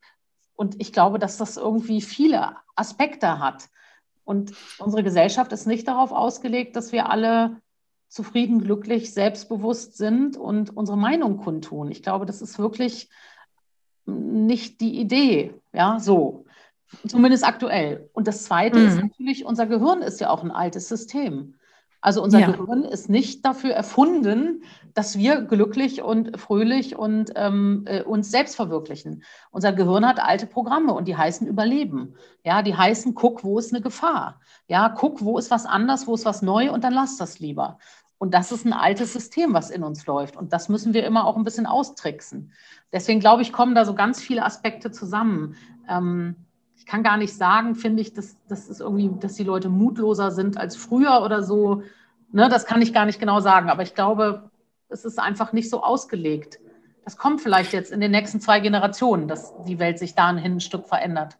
[0.55, 3.69] und ich glaube, dass das irgendwie viele Aspekte hat.
[4.25, 7.61] Und unsere Gesellschaft ist nicht darauf ausgelegt, dass wir alle
[8.09, 11.91] zufrieden, glücklich, selbstbewusst sind und unsere Meinung kundtun.
[11.91, 13.09] Ich glaube, das ist wirklich
[14.07, 15.53] nicht die Idee.
[15.73, 16.45] Ja, so.
[17.05, 18.09] Zumindest aktuell.
[18.13, 18.87] Und das Zweite mhm.
[18.87, 21.55] ist natürlich, unser Gehirn ist ja auch ein altes System.
[21.99, 22.51] Also unser ja.
[22.51, 28.55] Gehirn ist nicht dafür erfunden, dass wir glücklich und fröhlich und ähm, äh, uns selbst
[28.55, 29.23] verwirklichen.
[29.51, 32.15] Unser Gehirn hat alte Programme und die heißen Überleben.
[32.43, 34.39] Ja, die heißen, guck, wo ist eine Gefahr.
[34.67, 37.79] Ja, guck, wo ist was anders, wo ist was neu und dann lass das lieber.
[38.19, 40.37] Und das ist ein altes System, was in uns läuft.
[40.37, 42.51] Und das müssen wir immer auch ein bisschen austricksen.
[42.91, 45.55] Deswegen glaube ich, kommen da so ganz viele Aspekte zusammen.
[45.87, 46.35] Ähm,
[46.87, 50.57] kann gar nicht sagen, finde ich, dass, dass, ist irgendwie, dass die Leute mutloser sind
[50.57, 51.83] als früher oder so.
[52.31, 54.49] Ne, das kann ich gar nicht genau sagen, aber ich glaube,
[54.89, 56.59] es ist einfach nicht so ausgelegt.
[57.03, 60.59] Das kommt vielleicht jetzt in den nächsten zwei Generationen, dass die Welt sich dahin ein
[60.59, 61.37] Stück verändert.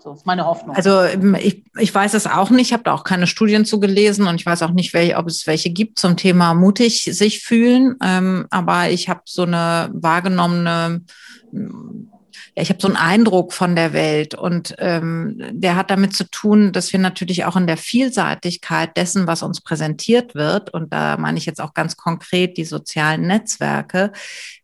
[0.00, 0.76] So ist meine Hoffnung.
[0.76, 3.80] Also ähm, ich, ich weiß es auch nicht, ich habe da auch keine Studien zu
[3.80, 7.40] gelesen und ich weiß auch nicht, welche, ob es welche gibt zum Thema mutig sich
[7.40, 7.96] fühlen.
[8.02, 11.02] Ähm, aber ich habe so eine wahrgenommene
[12.60, 16.72] ich habe so einen Eindruck von der Welt und ähm, der hat damit zu tun,
[16.72, 21.38] dass wir natürlich auch in der Vielseitigkeit dessen, was uns präsentiert wird, und da meine
[21.38, 24.12] ich jetzt auch ganz konkret die sozialen Netzwerke,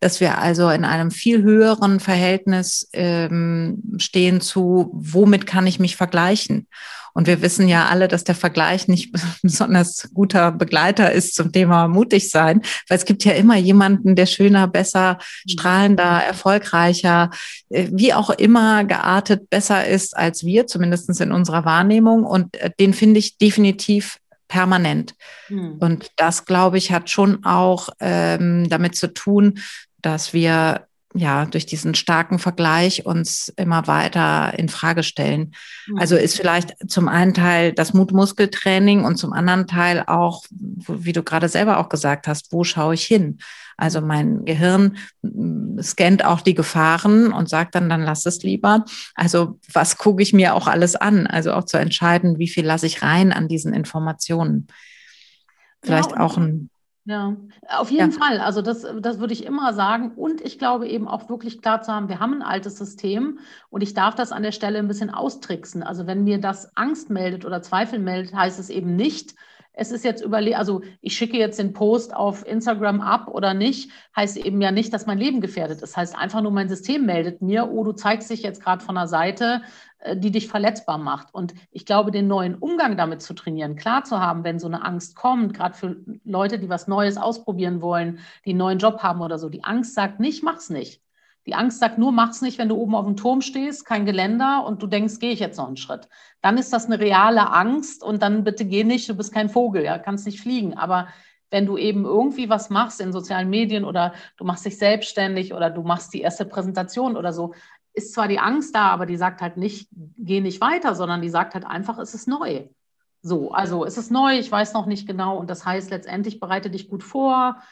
[0.00, 5.96] dass wir also in einem viel höheren Verhältnis ähm, stehen zu, womit kann ich mich
[5.96, 6.66] vergleichen?
[7.14, 11.88] Und wir wissen ja alle, dass der Vergleich nicht besonders guter Begleiter ist zum Thema
[11.88, 17.31] mutig sein, weil es gibt ja immer jemanden, der schöner, besser, strahlender, erfolgreicher,
[17.70, 22.24] äh, wie auch immer geartet besser ist als wir, zumindest in unserer Wahrnehmung.
[22.24, 25.14] Und äh, den finde ich definitiv permanent.
[25.46, 25.79] Hm.
[25.81, 29.61] Und das, glaube ich, hat schon auch ähm, damit zu tun,
[30.03, 35.55] dass wir ja, durch diesen starken Vergleich uns immer weiter in Frage stellen.
[35.87, 35.98] Mhm.
[35.98, 41.22] Also ist vielleicht zum einen Teil das Mutmuskeltraining und zum anderen Teil auch, wie du
[41.22, 43.38] gerade selber auch gesagt hast, wo schaue ich hin?
[43.77, 48.85] Also mein Gehirn mm, scannt auch die Gefahren und sagt dann, dann lass es lieber.
[49.14, 51.29] Also was gucke ich mir auch alles an?
[51.29, 54.66] Also auch zu entscheiden, wie viel lasse ich rein an diesen Informationen.
[55.81, 56.70] Vielleicht ja, auch ein
[57.07, 57.37] ja,
[57.69, 58.19] auf jeden ja.
[58.19, 58.40] Fall.
[58.40, 60.12] Also das, das würde ich immer sagen.
[60.17, 63.38] Und ich glaube eben auch wirklich klar zu haben, wir haben ein altes System
[63.69, 65.83] und ich darf das an der Stelle ein bisschen austricksen.
[65.83, 69.35] Also wenn mir das Angst meldet oder Zweifel meldet, heißt es eben nicht,
[69.77, 73.90] es ist jetzt überlegt, also ich schicke jetzt den Post auf Instagram ab oder nicht,
[74.17, 75.97] heißt eben ja nicht, dass mein Leben gefährdet ist.
[75.97, 79.09] Heißt einfach nur, mein System meldet mir, oh, du zeigst dich jetzt gerade von der
[79.09, 79.62] Seite,
[80.12, 81.33] die dich verletzbar macht.
[81.33, 84.85] Und ich glaube, den neuen Umgang damit zu trainieren, klar zu haben, wenn so eine
[84.85, 89.23] Angst kommt, gerade für Leute, die was Neues ausprobieren wollen, die einen neuen Job haben
[89.23, 91.01] oder so, die Angst sagt nicht, mach's nicht.
[91.47, 94.64] Die Angst sagt nur, mach's nicht, wenn du oben auf dem Turm stehst, kein Geländer
[94.67, 96.09] und du denkst, gehe ich jetzt noch einen Schritt.
[96.40, 99.85] Dann ist das eine reale Angst und dann bitte geh nicht, du bist kein Vogel,
[99.85, 100.75] ja, kannst nicht fliegen.
[100.75, 101.09] Aber
[101.51, 105.71] wenn du eben irgendwie was machst in sozialen Medien oder du machst dich selbstständig oder
[105.71, 107.55] du machst die erste Präsentation oder so,
[107.94, 111.28] ist zwar die Angst da, aber die sagt halt nicht, geh nicht weiter, sondern die
[111.28, 112.68] sagt halt einfach, es ist neu.
[113.22, 116.68] So, also es ist neu, ich weiß noch nicht genau und das heißt letztendlich bereite
[116.70, 117.62] dich gut vor,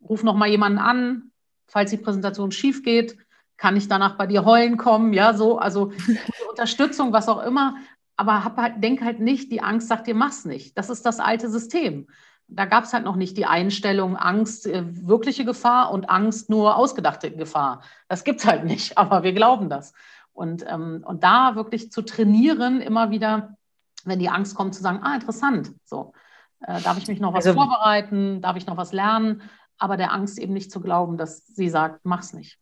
[0.00, 1.30] ruf noch mal jemanden an,
[1.68, 3.16] falls die Präsentation schief geht,
[3.56, 5.92] kann ich danach bei dir heulen kommen, ja, so, also
[6.50, 7.76] Unterstützung, was auch immer,
[8.16, 10.76] aber hab halt, denk halt nicht, die Angst sagt dir, mach's nicht.
[10.76, 12.08] Das ist das alte System.
[12.48, 16.76] Da gab es halt noch nicht die Einstellung Angst, äh, wirkliche Gefahr und Angst nur
[16.76, 17.82] ausgedachte Gefahr.
[18.08, 19.92] Das gibt es halt nicht, aber wir glauben das.
[20.32, 23.56] Und, ähm, und da wirklich zu trainieren, immer wieder,
[24.04, 26.12] wenn die Angst kommt, zu sagen, ah, interessant, so,
[26.60, 29.42] äh, darf ich mich noch was also, vorbereiten, darf ich noch was lernen,
[29.78, 32.58] aber der Angst eben nicht zu glauben, dass sie sagt, mach's nicht.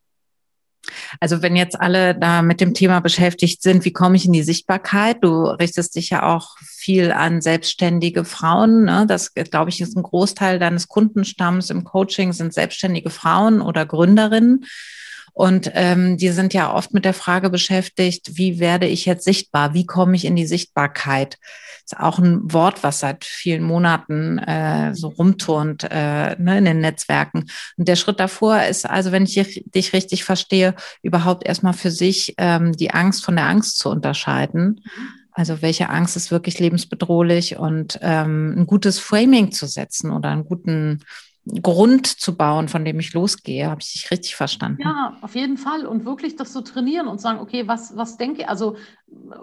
[1.20, 4.42] Also wenn jetzt alle da mit dem Thema beschäftigt sind, wie komme ich in die
[4.42, 5.18] Sichtbarkeit?
[5.22, 8.85] Du richtest dich ja auch viel an selbstständige Frauen.
[8.85, 9.07] Ne?
[9.07, 14.64] Das, glaube ich, ist ein Großteil deines Kundenstamms im Coaching sind selbstständige Frauen oder Gründerinnen.
[15.35, 19.75] Und ähm, die sind ja oft mit der Frage beschäftigt, wie werde ich jetzt sichtbar?
[19.75, 21.38] Wie komme ich in die Sichtbarkeit?
[21.85, 26.81] ist auch ein Wort, was seit vielen Monaten äh, so rumturnt äh, ne, in den
[26.81, 27.47] Netzwerken.
[27.77, 32.35] Und der Schritt davor ist also, wenn ich dich richtig verstehe, überhaupt erstmal für sich
[32.38, 34.81] ähm, die Angst von der Angst zu unterscheiden.
[35.33, 40.44] Also welche Angst ist wirklich lebensbedrohlich und ähm, ein gutes Framing zu setzen oder einen
[40.44, 41.01] guten
[41.47, 43.69] Grund zu bauen, von dem ich losgehe.
[43.71, 44.81] Habe ich dich richtig verstanden?
[44.81, 45.85] Ja, auf jeden Fall.
[45.85, 48.49] Und wirklich das zu trainieren und sagen, okay, was, was denke ich?
[48.49, 48.77] Also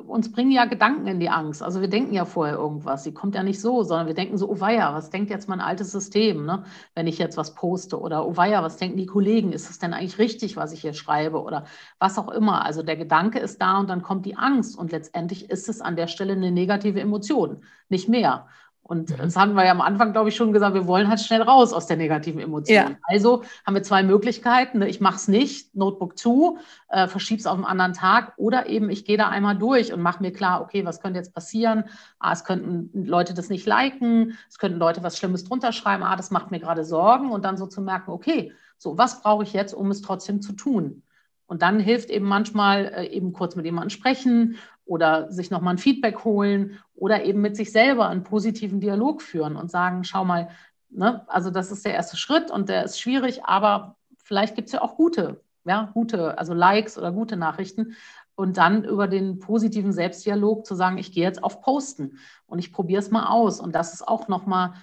[0.08, 1.62] uns bringen ja Gedanken in die Angst.
[1.62, 3.04] Also wir denken ja vorher irgendwas.
[3.04, 5.62] Sie kommt ja nicht so, sondern wir denken so, oh weia, was denkt jetzt mein
[5.62, 6.64] altes System, ne?
[6.96, 8.00] wenn ich jetzt was poste?
[8.00, 9.54] Oder oh weia, was denken die Kollegen?
[9.54, 11.42] Ist es denn eigentlich richtig, was ich hier schreibe?
[11.44, 11.66] Oder
[12.00, 12.66] was auch immer.
[12.66, 14.76] Also der Gedanke ist da und dann kommt die Angst.
[14.78, 18.48] Und letztendlich ist es an der Stelle eine negative Emotion, nicht mehr.
[18.92, 19.16] Und mhm.
[19.20, 21.72] das hatten wir ja am Anfang, glaube ich, schon gesagt, wir wollen halt schnell raus
[21.72, 22.76] aus der negativen Emotion.
[22.76, 22.98] Ja.
[23.04, 24.80] Also haben wir zwei Möglichkeiten.
[24.80, 24.90] Ne?
[24.90, 26.58] Ich mache es nicht, Notebook zu,
[26.90, 30.02] äh, verschiebe es auf einen anderen Tag oder eben ich gehe da einmal durch und
[30.02, 31.86] mache mir klar, okay, was könnte jetzt passieren?
[32.20, 36.18] Ah, es könnten Leute das nicht liken, es könnten Leute was Schlimmes drunter schreiben, ah,
[36.18, 39.54] das macht mir gerade Sorgen und dann so zu merken, okay, so, was brauche ich
[39.54, 41.02] jetzt, um es trotzdem zu tun?
[41.46, 44.58] Und dann hilft eben manchmal äh, eben kurz mit jemandem sprechen
[44.92, 49.56] oder sich nochmal ein Feedback holen oder eben mit sich selber einen positiven Dialog führen
[49.56, 50.50] und sagen, schau mal,
[50.90, 54.74] ne, also das ist der erste Schritt und der ist schwierig, aber vielleicht gibt es
[54.74, 57.96] ja auch gute, ja, gute, also Likes oder gute Nachrichten.
[58.36, 62.74] Und dann über den positiven Selbstdialog zu sagen, ich gehe jetzt auf Posten und ich
[62.74, 63.62] probiere es mal aus.
[63.62, 64.74] Und das ist auch nochmal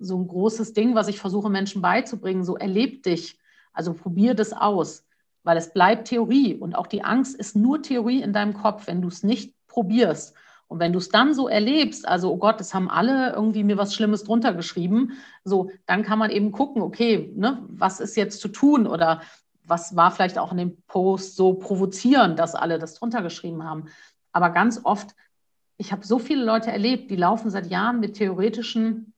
[0.00, 2.42] so ein großes Ding, was ich versuche Menschen beizubringen.
[2.42, 3.38] So erleb dich,
[3.74, 5.04] also probier das aus,
[5.42, 8.86] weil es bleibt Theorie und auch die Angst ist nur Theorie in deinem Kopf.
[8.86, 10.34] Wenn du es nicht probierst.
[10.66, 13.78] Und wenn du es dann so erlebst, also, oh Gott, das haben alle irgendwie mir
[13.78, 15.12] was Schlimmes drunter geschrieben,
[15.44, 19.22] so, dann kann man eben gucken, okay, ne, was ist jetzt zu tun oder
[19.62, 23.84] was war vielleicht auch in dem Post so provozierend, dass alle das drunter geschrieben haben.
[24.32, 25.14] Aber ganz oft,
[25.76, 29.12] ich habe so viele Leute erlebt, die laufen seit Jahren mit theoretischen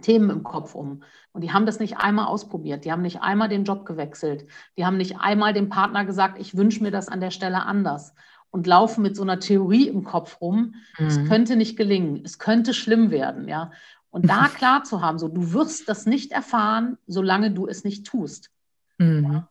[0.00, 1.02] Themen im Kopf um.
[1.32, 2.84] Und die haben das nicht einmal ausprobiert.
[2.84, 4.46] Die haben nicht einmal den Job gewechselt.
[4.78, 8.14] Die haben nicht einmal dem Partner gesagt, ich wünsche mir das an der Stelle anders
[8.56, 10.76] und laufen mit so einer Theorie im Kopf rum.
[10.98, 11.06] Mhm.
[11.06, 13.70] Es könnte nicht gelingen, es könnte schlimm werden, ja.
[14.08, 18.06] Und da klar zu haben, so du wirst das nicht erfahren, solange du es nicht
[18.06, 18.48] tust.
[18.96, 19.42] Mhm.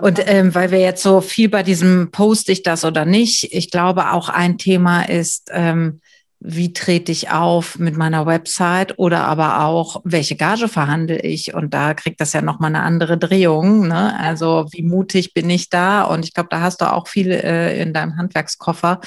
[0.00, 3.52] Und, und ähm, weil wir jetzt so viel bei diesem poste ich das oder nicht,
[3.52, 6.00] ich glaube auch ein Thema ist, ähm,
[6.42, 11.52] wie trete ich auf mit meiner Website oder aber auch, welche Gage verhandle ich?
[11.52, 13.86] Und da kriegt das ja nochmal eine andere Drehung.
[13.88, 14.18] Ne?
[14.18, 16.02] Also wie mutig bin ich da?
[16.02, 19.00] Und ich glaube, da hast du auch viel äh, in deinem Handwerkskoffer,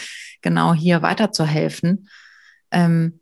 [0.43, 2.07] genau hier weiterzuhelfen.
[2.69, 3.19] Ähm,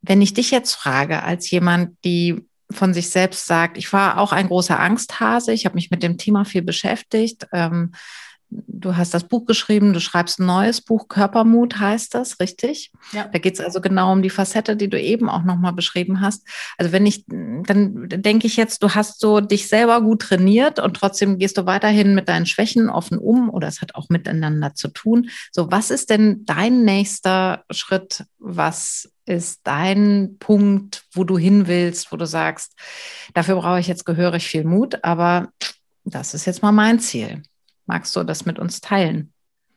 [0.00, 4.32] wenn ich dich jetzt frage, als jemand, die von sich selbst sagt, ich war auch
[4.32, 7.46] ein großer Angsthase, ich habe mich mit dem Thema viel beschäftigt.
[7.52, 7.92] Ähm,
[8.50, 12.90] du hast das Buch geschrieben, du schreibst ein neues Buch, Körpermut heißt das, richtig?
[13.12, 13.28] Ja.
[13.28, 16.46] Da geht es also genau um die Facette, die du eben auch nochmal beschrieben hast.
[16.76, 20.94] Also wenn ich, dann denke ich jetzt, du hast so dich selber gut trainiert und
[20.94, 24.88] trotzdem gehst du weiterhin mit deinen Schwächen offen um oder es hat auch miteinander zu
[24.88, 25.30] tun.
[25.52, 28.24] So, was ist denn dein nächster Schritt?
[28.38, 32.74] Was ist dein Punkt, wo du hin willst, wo du sagst,
[33.34, 35.50] dafür brauche ich jetzt gehörig viel Mut, aber
[36.04, 37.42] das ist jetzt mal mein Ziel.
[37.90, 39.32] Magst du das mit uns teilen?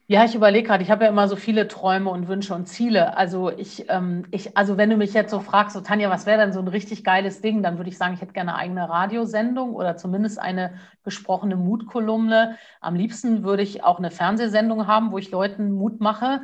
[0.05, 3.17] Ja, ich überlege gerade, ich habe ja immer so viele Träume und Wünsche und Ziele.
[3.17, 6.37] Also ich, ähm, ich, also wenn du mich jetzt so fragst, so Tanja, was wäre
[6.37, 8.87] denn so ein richtig geiles Ding, dann würde ich sagen, ich hätte gerne eine eigene
[8.87, 12.57] Radiosendung oder zumindest eine gesprochene Mutkolumne.
[12.81, 16.41] Am liebsten würde ich auch eine Fernsehsendung haben, wo ich Leuten Mut mache.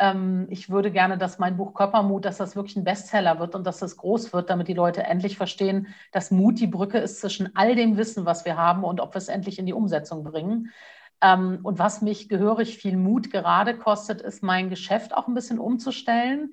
[0.00, 3.64] Ähm, ich würde gerne, dass mein Buch Körpermut, dass das wirklich ein Bestseller wird und
[3.64, 7.54] dass das groß wird, damit die Leute endlich verstehen, dass Mut die Brücke ist zwischen
[7.54, 10.72] all dem Wissen, was wir haben und ob wir es endlich in die Umsetzung bringen.
[11.22, 15.60] Ähm, und was mich gehörig viel Mut gerade kostet, ist mein Geschäft auch ein bisschen
[15.60, 16.52] umzustellen.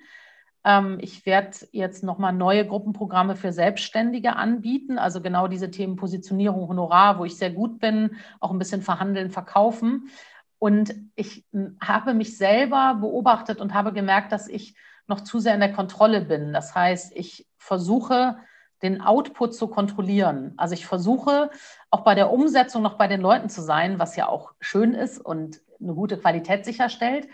[0.64, 6.68] Ähm, ich werde jetzt nochmal neue Gruppenprogramme für Selbstständige anbieten, also genau diese Themen Positionierung,
[6.68, 10.10] Honorar, wo ich sehr gut bin, auch ein bisschen verhandeln, verkaufen.
[10.60, 11.46] Und ich
[11.82, 14.76] habe mich selber beobachtet und habe gemerkt, dass ich
[15.08, 16.54] noch zu sehr in der Kontrolle bin.
[16.54, 18.38] Das heißt, ich versuche,
[18.82, 20.54] den Output zu kontrollieren.
[20.58, 21.50] Also ich versuche
[21.90, 25.20] auch bei der Umsetzung noch bei den Leuten zu sein, was ja auch schön ist
[25.20, 27.28] und eine gute Qualität sicherstellt.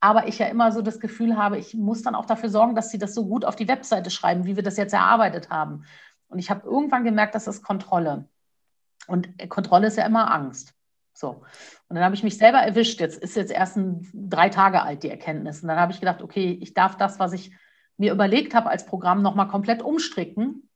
[0.00, 2.90] Aber ich ja immer so das Gefühl habe, ich muss dann auch dafür sorgen, dass
[2.90, 5.84] sie das so gut auf die Webseite schreiben, wie wir das jetzt erarbeitet haben.
[6.28, 8.28] Und ich habe irgendwann gemerkt, das ist Kontrolle.
[9.06, 10.74] Und Kontrolle ist ja immer Angst.
[11.14, 11.42] So.
[11.88, 13.00] Und dann habe ich mich selber erwischt.
[13.00, 15.62] Jetzt ist jetzt erst ein, drei Tage alt, die Erkenntnis.
[15.62, 17.50] Und dann habe ich gedacht, okay, ich darf das, was ich
[17.96, 20.67] mir überlegt habe als Programm, nochmal komplett umstricken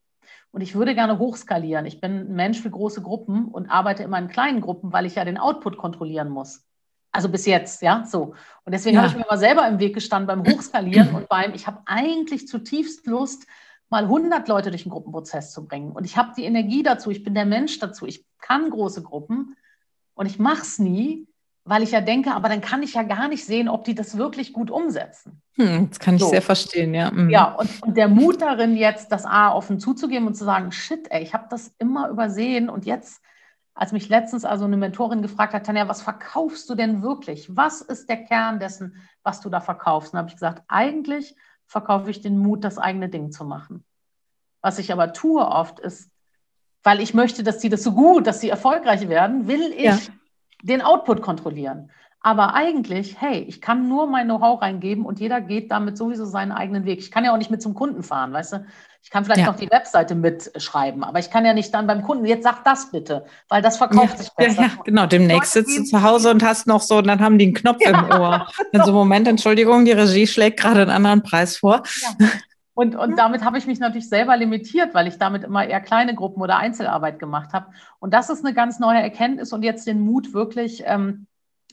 [0.52, 1.86] und ich würde gerne hochskalieren.
[1.86, 5.16] Ich bin ein Mensch für große Gruppen und arbeite immer in kleinen Gruppen, weil ich
[5.16, 6.64] ja den Output kontrollieren muss.
[7.10, 8.34] Also bis jetzt, ja, so.
[8.64, 9.02] Und deswegen ja.
[9.02, 12.48] habe ich mir mal selber im Weg gestanden beim Hochskalieren und beim, ich habe eigentlich
[12.48, 13.46] zutiefst Lust,
[13.90, 15.92] mal 100 Leute durch einen Gruppenprozess zu bringen.
[15.92, 19.56] Und ich habe die Energie dazu, ich bin der Mensch dazu, ich kann große Gruppen
[20.14, 21.26] und ich mache es nie,
[21.64, 24.16] weil ich ja denke, aber dann kann ich ja gar nicht sehen, ob die das
[24.16, 25.40] wirklich gut umsetzen.
[25.54, 26.28] Hm, das kann ich so.
[26.28, 27.10] sehr verstehen, ja.
[27.10, 27.30] Mhm.
[27.30, 31.06] Ja, und, und, der Mut darin, jetzt das A offen zuzugeben und zu sagen, shit,
[31.10, 33.22] ey, ich habe das immer übersehen und jetzt,
[33.74, 37.54] als mich letztens also eine Mentorin gefragt hat, Tanja, was verkaufst du denn wirklich?
[37.56, 40.12] Was ist der Kern dessen, was du da verkaufst?
[40.12, 43.84] Und habe ich gesagt, eigentlich verkaufe ich den Mut, das eigene Ding zu machen.
[44.62, 46.10] Was ich aber tue oft ist,
[46.82, 49.98] weil ich möchte, dass sie das so gut, dass sie erfolgreich werden, will ich ja
[50.62, 51.90] den Output kontrollieren.
[52.24, 56.52] Aber eigentlich, hey, ich kann nur mein Know-how reingeben und jeder geht damit sowieso seinen
[56.52, 57.00] eigenen Weg.
[57.00, 58.66] Ich kann ja auch nicht mit zum Kunden fahren, weißt du?
[59.02, 59.46] Ich kann vielleicht ja.
[59.46, 62.92] noch die Webseite mitschreiben, aber ich kann ja nicht dann beim Kunden, jetzt sag das
[62.92, 64.62] bitte, weil das verkauft ja, sich besser.
[64.62, 65.06] Ja, ja, genau.
[65.06, 67.80] Demnächst sitzt du zu Hause und hast noch so, und dann haben die einen Knopf
[67.80, 68.46] im Ohr.
[68.70, 71.82] In so Moment, Entschuldigung, die Regie schlägt gerade einen anderen Preis vor.
[72.74, 76.14] Und, und damit habe ich mich natürlich selber limitiert, weil ich damit immer eher kleine
[76.14, 77.66] Gruppen oder Einzelarbeit gemacht habe.
[77.98, 81.26] Und das ist eine ganz neue Erkenntnis und jetzt den Mut wirklich, ähm,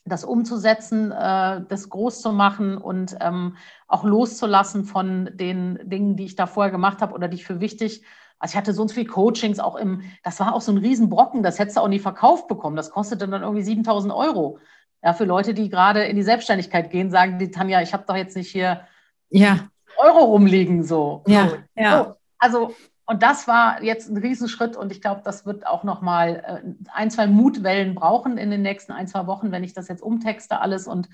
[0.06, 3.56] das umzusetzen, äh, das groß zu machen und ähm,
[3.88, 7.62] auch loszulassen von den Dingen, die ich da vorher gemacht habe oder die ich für
[7.62, 8.04] wichtig.
[8.40, 11.60] Also ich hatte sonst viel Coachings auch im, das war auch so ein Riesenbrocken, das
[11.60, 12.76] hättest du auch nie verkauft bekommen.
[12.76, 14.60] Das kostete dann irgendwie 7000 Euro.
[15.02, 18.16] Ja, für Leute, die gerade in die Selbstständigkeit gehen, sagen die Tanja, ich habe doch
[18.16, 18.82] jetzt nicht hier
[19.30, 19.70] ja.
[20.00, 21.24] Euro rumliegen so.
[21.28, 22.04] Ja, ja.
[22.04, 22.16] So.
[22.38, 26.92] Also und das war jetzt ein Riesenschritt und ich glaube, das wird auch nochmal äh,
[26.94, 30.62] ein, zwei Mutwellen brauchen in den nächsten ein, zwei Wochen, wenn ich das jetzt umtexte
[30.62, 31.10] alles und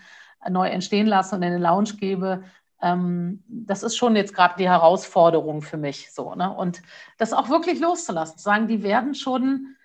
[0.49, 2.43] neu entstehen lasse und in den Lounge gebe.
[2.81, 6.35] Ähm, das ist schon jetzt gerade die Herausforderung für mich so.
[6.35, 6.53] Ne?
[6.53, 6.81] Und
[7.17, 9.75] das auch wirklich loszulassen, zu sagen, die werden schon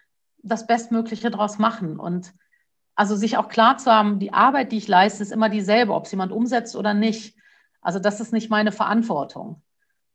[0.42, 2.00] das Bestmögliche daraus machen.
[2.00, 2.32] Und
[2.96, 6.06] also sich auch klar zu haben, die Arbeit, die ich leiste, ist immer dieselbe, ob
[6.06, 7.36] es jemand umsetzt oder nicht.
[7.80, 9.62] Also das ist nicht meine Verantwortung.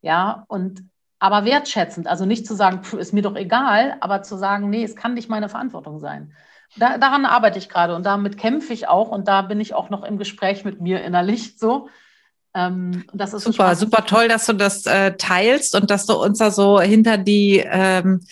[0.01, 0.83] Ja, und
[1.19, 2.07] aber wertschätzend.
[2.07, 5.13] Also nicht zu sagen, pf, ist mir doch egal, aber zu sagen, nee, es kann
[5.13, 6.33] nicht meine Verantwortung sein.
[6.77, 9.89] Da, daran arbeite ich gerade und damit kämpfe ich auch und da bin ich auch
[9.89, 11.89] noch im Gespräch mit mir innerlich so.
[12.53, 16.39] Ähm, das ist super, super toll, dass du das äh, teilst und dass du uns
[16.39, 18.25] da so hinter die ähm,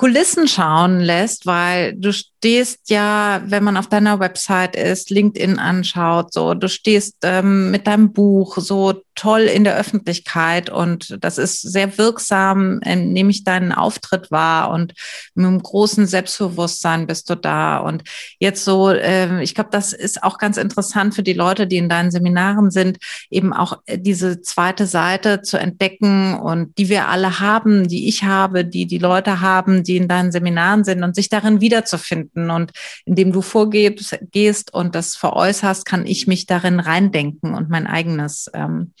[0.00, 6.32] Kulissen schauen lässt, weil du stehst ja, wenn man auf deiner Website ist, LinkedIn anschaut,
[6.32, 11.60] so, du stehst ähm, mit deinem Buch so toll in der Öffentlichkeit und das ist
[11.60, 14.94] sehr wirksam, ähm, nehme ich deinen Auftritt wahr und
[15.34, 17.76] mit einem großen Selbstbewusstsein bist du da.
[17.76, 18.04] Und
[18.38, 21.90] jetzt so, äh, ich glaube, das ist auch ganz interessant für die Leute, die in
[21.90, 22.96] deinen Seminaren sind,
[23.28, 28.24] eben auch äh, diese zweite Seite zu entdecken und die wir alle haben, die ich
[28.24, 32.50] habe, die die Leute haben, die in deinen Seminaren sind und sich darin wiederzufinden finden.
[32.50, 32.72] Und
[33.04, 38.50] indem du vorgehst gehst und das veräußerst, kann ich mich darin reindenken und mein eigenes
[38.54, 38.92] ähm,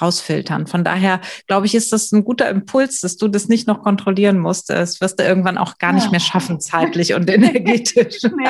[0.00, 0.66] rausfiltern.
[0.66, 4.38] Von daher glaube ich, ist das ein guter Impuls, dass du das nicht noch kontrollieren
[4.38, 4.70] musst.
[4.70, 8.22] Das wirst du irgendwann auch gar nicht mehr schaffen, zeitlich und energetisch.
[8.36, 8.48] nee,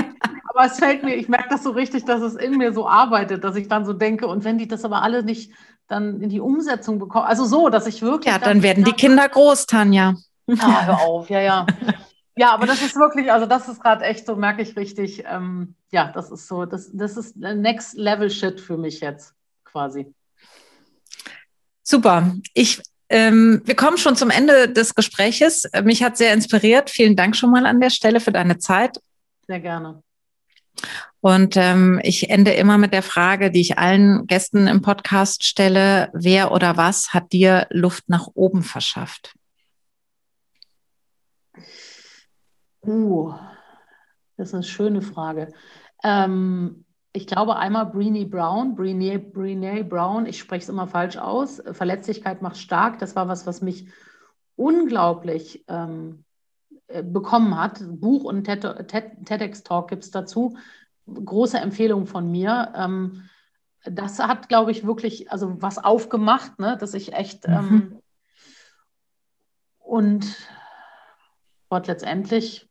[0.49, 3.45] aber es fällt mir, ich merke das so richtig, dass es in mir so arbeitet,
[3.45, 5.53] dass ich dann so denke, und wenn die das aber alle nicht
[5.87, 8.33] dann in die Umsetzung bekommen, also so, dass ich wirklich.
[8.33, 10.15] Ja, dann werden die Kinder groß, Tanja.
[10.59, 11.67] Ah, hör auf, ja, ja.
[12.37, 15.25] Ja, aber das ist wirklich, also das ist gerade echt so, merke ich richtig.
[15.27, 20.13] Ähm, ja, das ist so, das, das ist Next Level Shit für mich jetzt quasi.
[21.85, 22.35] Super.
[22.55, 25.69] Ich, ähm, wir kommen schon zum Ende des Gespräches.
[25.85, 26.91] Mich hat sehr inspiriert.
[26.91, 28.99] Vielen Dank schon mal an der Stelle für deine Zeit.
[29.47, 30.03] Sehr gerne.
[31.21, 36.11] Und ähm, ich ende immer mit der Frage, die ich allen Gästen im Podcast stelle:
[36.13, 39.35] Wer oder was hat dir Luft nach oben verschafft?
[42.87, 43.35] Uh,
[44.37, 45.53] das ist eine schöne Frage.
[46.03, 51.63] Ähm, ich glaube einmal Brené Brown, Brené, Brené Brown, ich spreche es immer falsch aus.
[51.73, 52.99] Verletzlichkeit macht stark.
[52.99, 53.89] Das war was, was mich
[54.57, 56.25] unglaublich ähm,
[56.89, 57.81] äh, bekommen hat.
[57.87, 60.57] Buch und TEDx-Talk gibt es dazu.
[61.07, 62.73] Große Empfehlung von mir.
[62.75, 63.29] Ähm,
[63.85, 66.77] das hat, glaube ich, wirklich also was aufgemacht, ne?
[66.79, 67.55] dass ich echt mhm.
[67.55, 68.03] ähm,
[69.79, 70.49] und
[71.69, 72.69] Gott letztendlich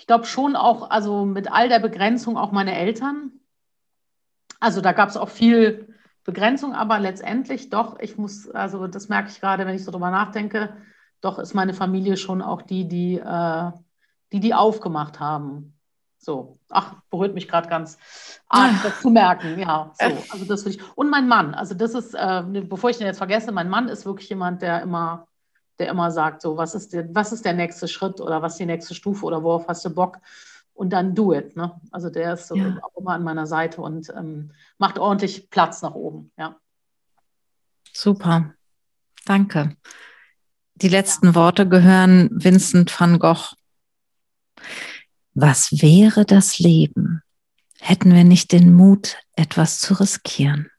[0.00, 3.32] ich glaube schon auch, also mit all der Begrenzung auch meine Eltern.
[4.58, 9.28] Also da gab es auch viel Begrenzung, aber letztendlich doch, ich muss, also das merke
[9.28, 10.74] ich gerade, wenn ich so drüber nachdenke,
[11.20, 13.72] doch ist meine Familie schon auch die, die, äh,
[14.32, 15.74] die, die aufgemacht haben.
[16.16, 17.98] So, ach, berührt mich gerade ganz
[18.48, 19.58] arg, das zu merken.
[19.58, 20.96] Ja, so, also das will ich.
[20.96, 24.06] Und mein Mann, also das ist, äh, bevor ich den jetzt vergesse, mein Mann ist
[24.06, 25.26] wirklich jemand, der immer
[25.80, 28.60] der immer sagt, so, was ist der, was ist der nächste Schritt oder was ist
[28.60, 30.18] die nächste Stufe oder worauf hast du Bock?
[30.74, 31.56] Und dann do it.
[31.56, 31.78] Ne?
[31.90, 32.78] Also der ist so ja.
[32.82, 36.32] auch immer an meiner Seite und ähm, macht ordentlich Platz nach oben.
[36.38, 36.56] Ja.
[37.92, 38.54] Super.
[39.26, 39.76] Danke.
[40.74, 41.34] Die letzten ja.
[41.34, 43.54] Worte gehören Vincent van Gogh.
[45.34, 47.22] Was wäre das Leben,
[47.78, 50.70] hätten wir nicht den Mut, etwas zu riskieren?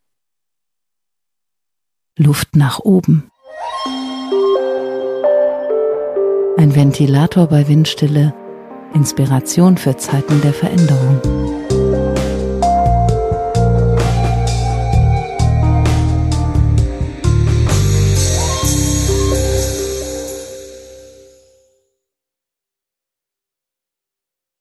[2.18, 3.31] Luft nach oben.
[6.62, 8.36] Ein Ventilator bei Windstille.
[8.94, 11.20] Inspiration für Zeiten der Veränderung.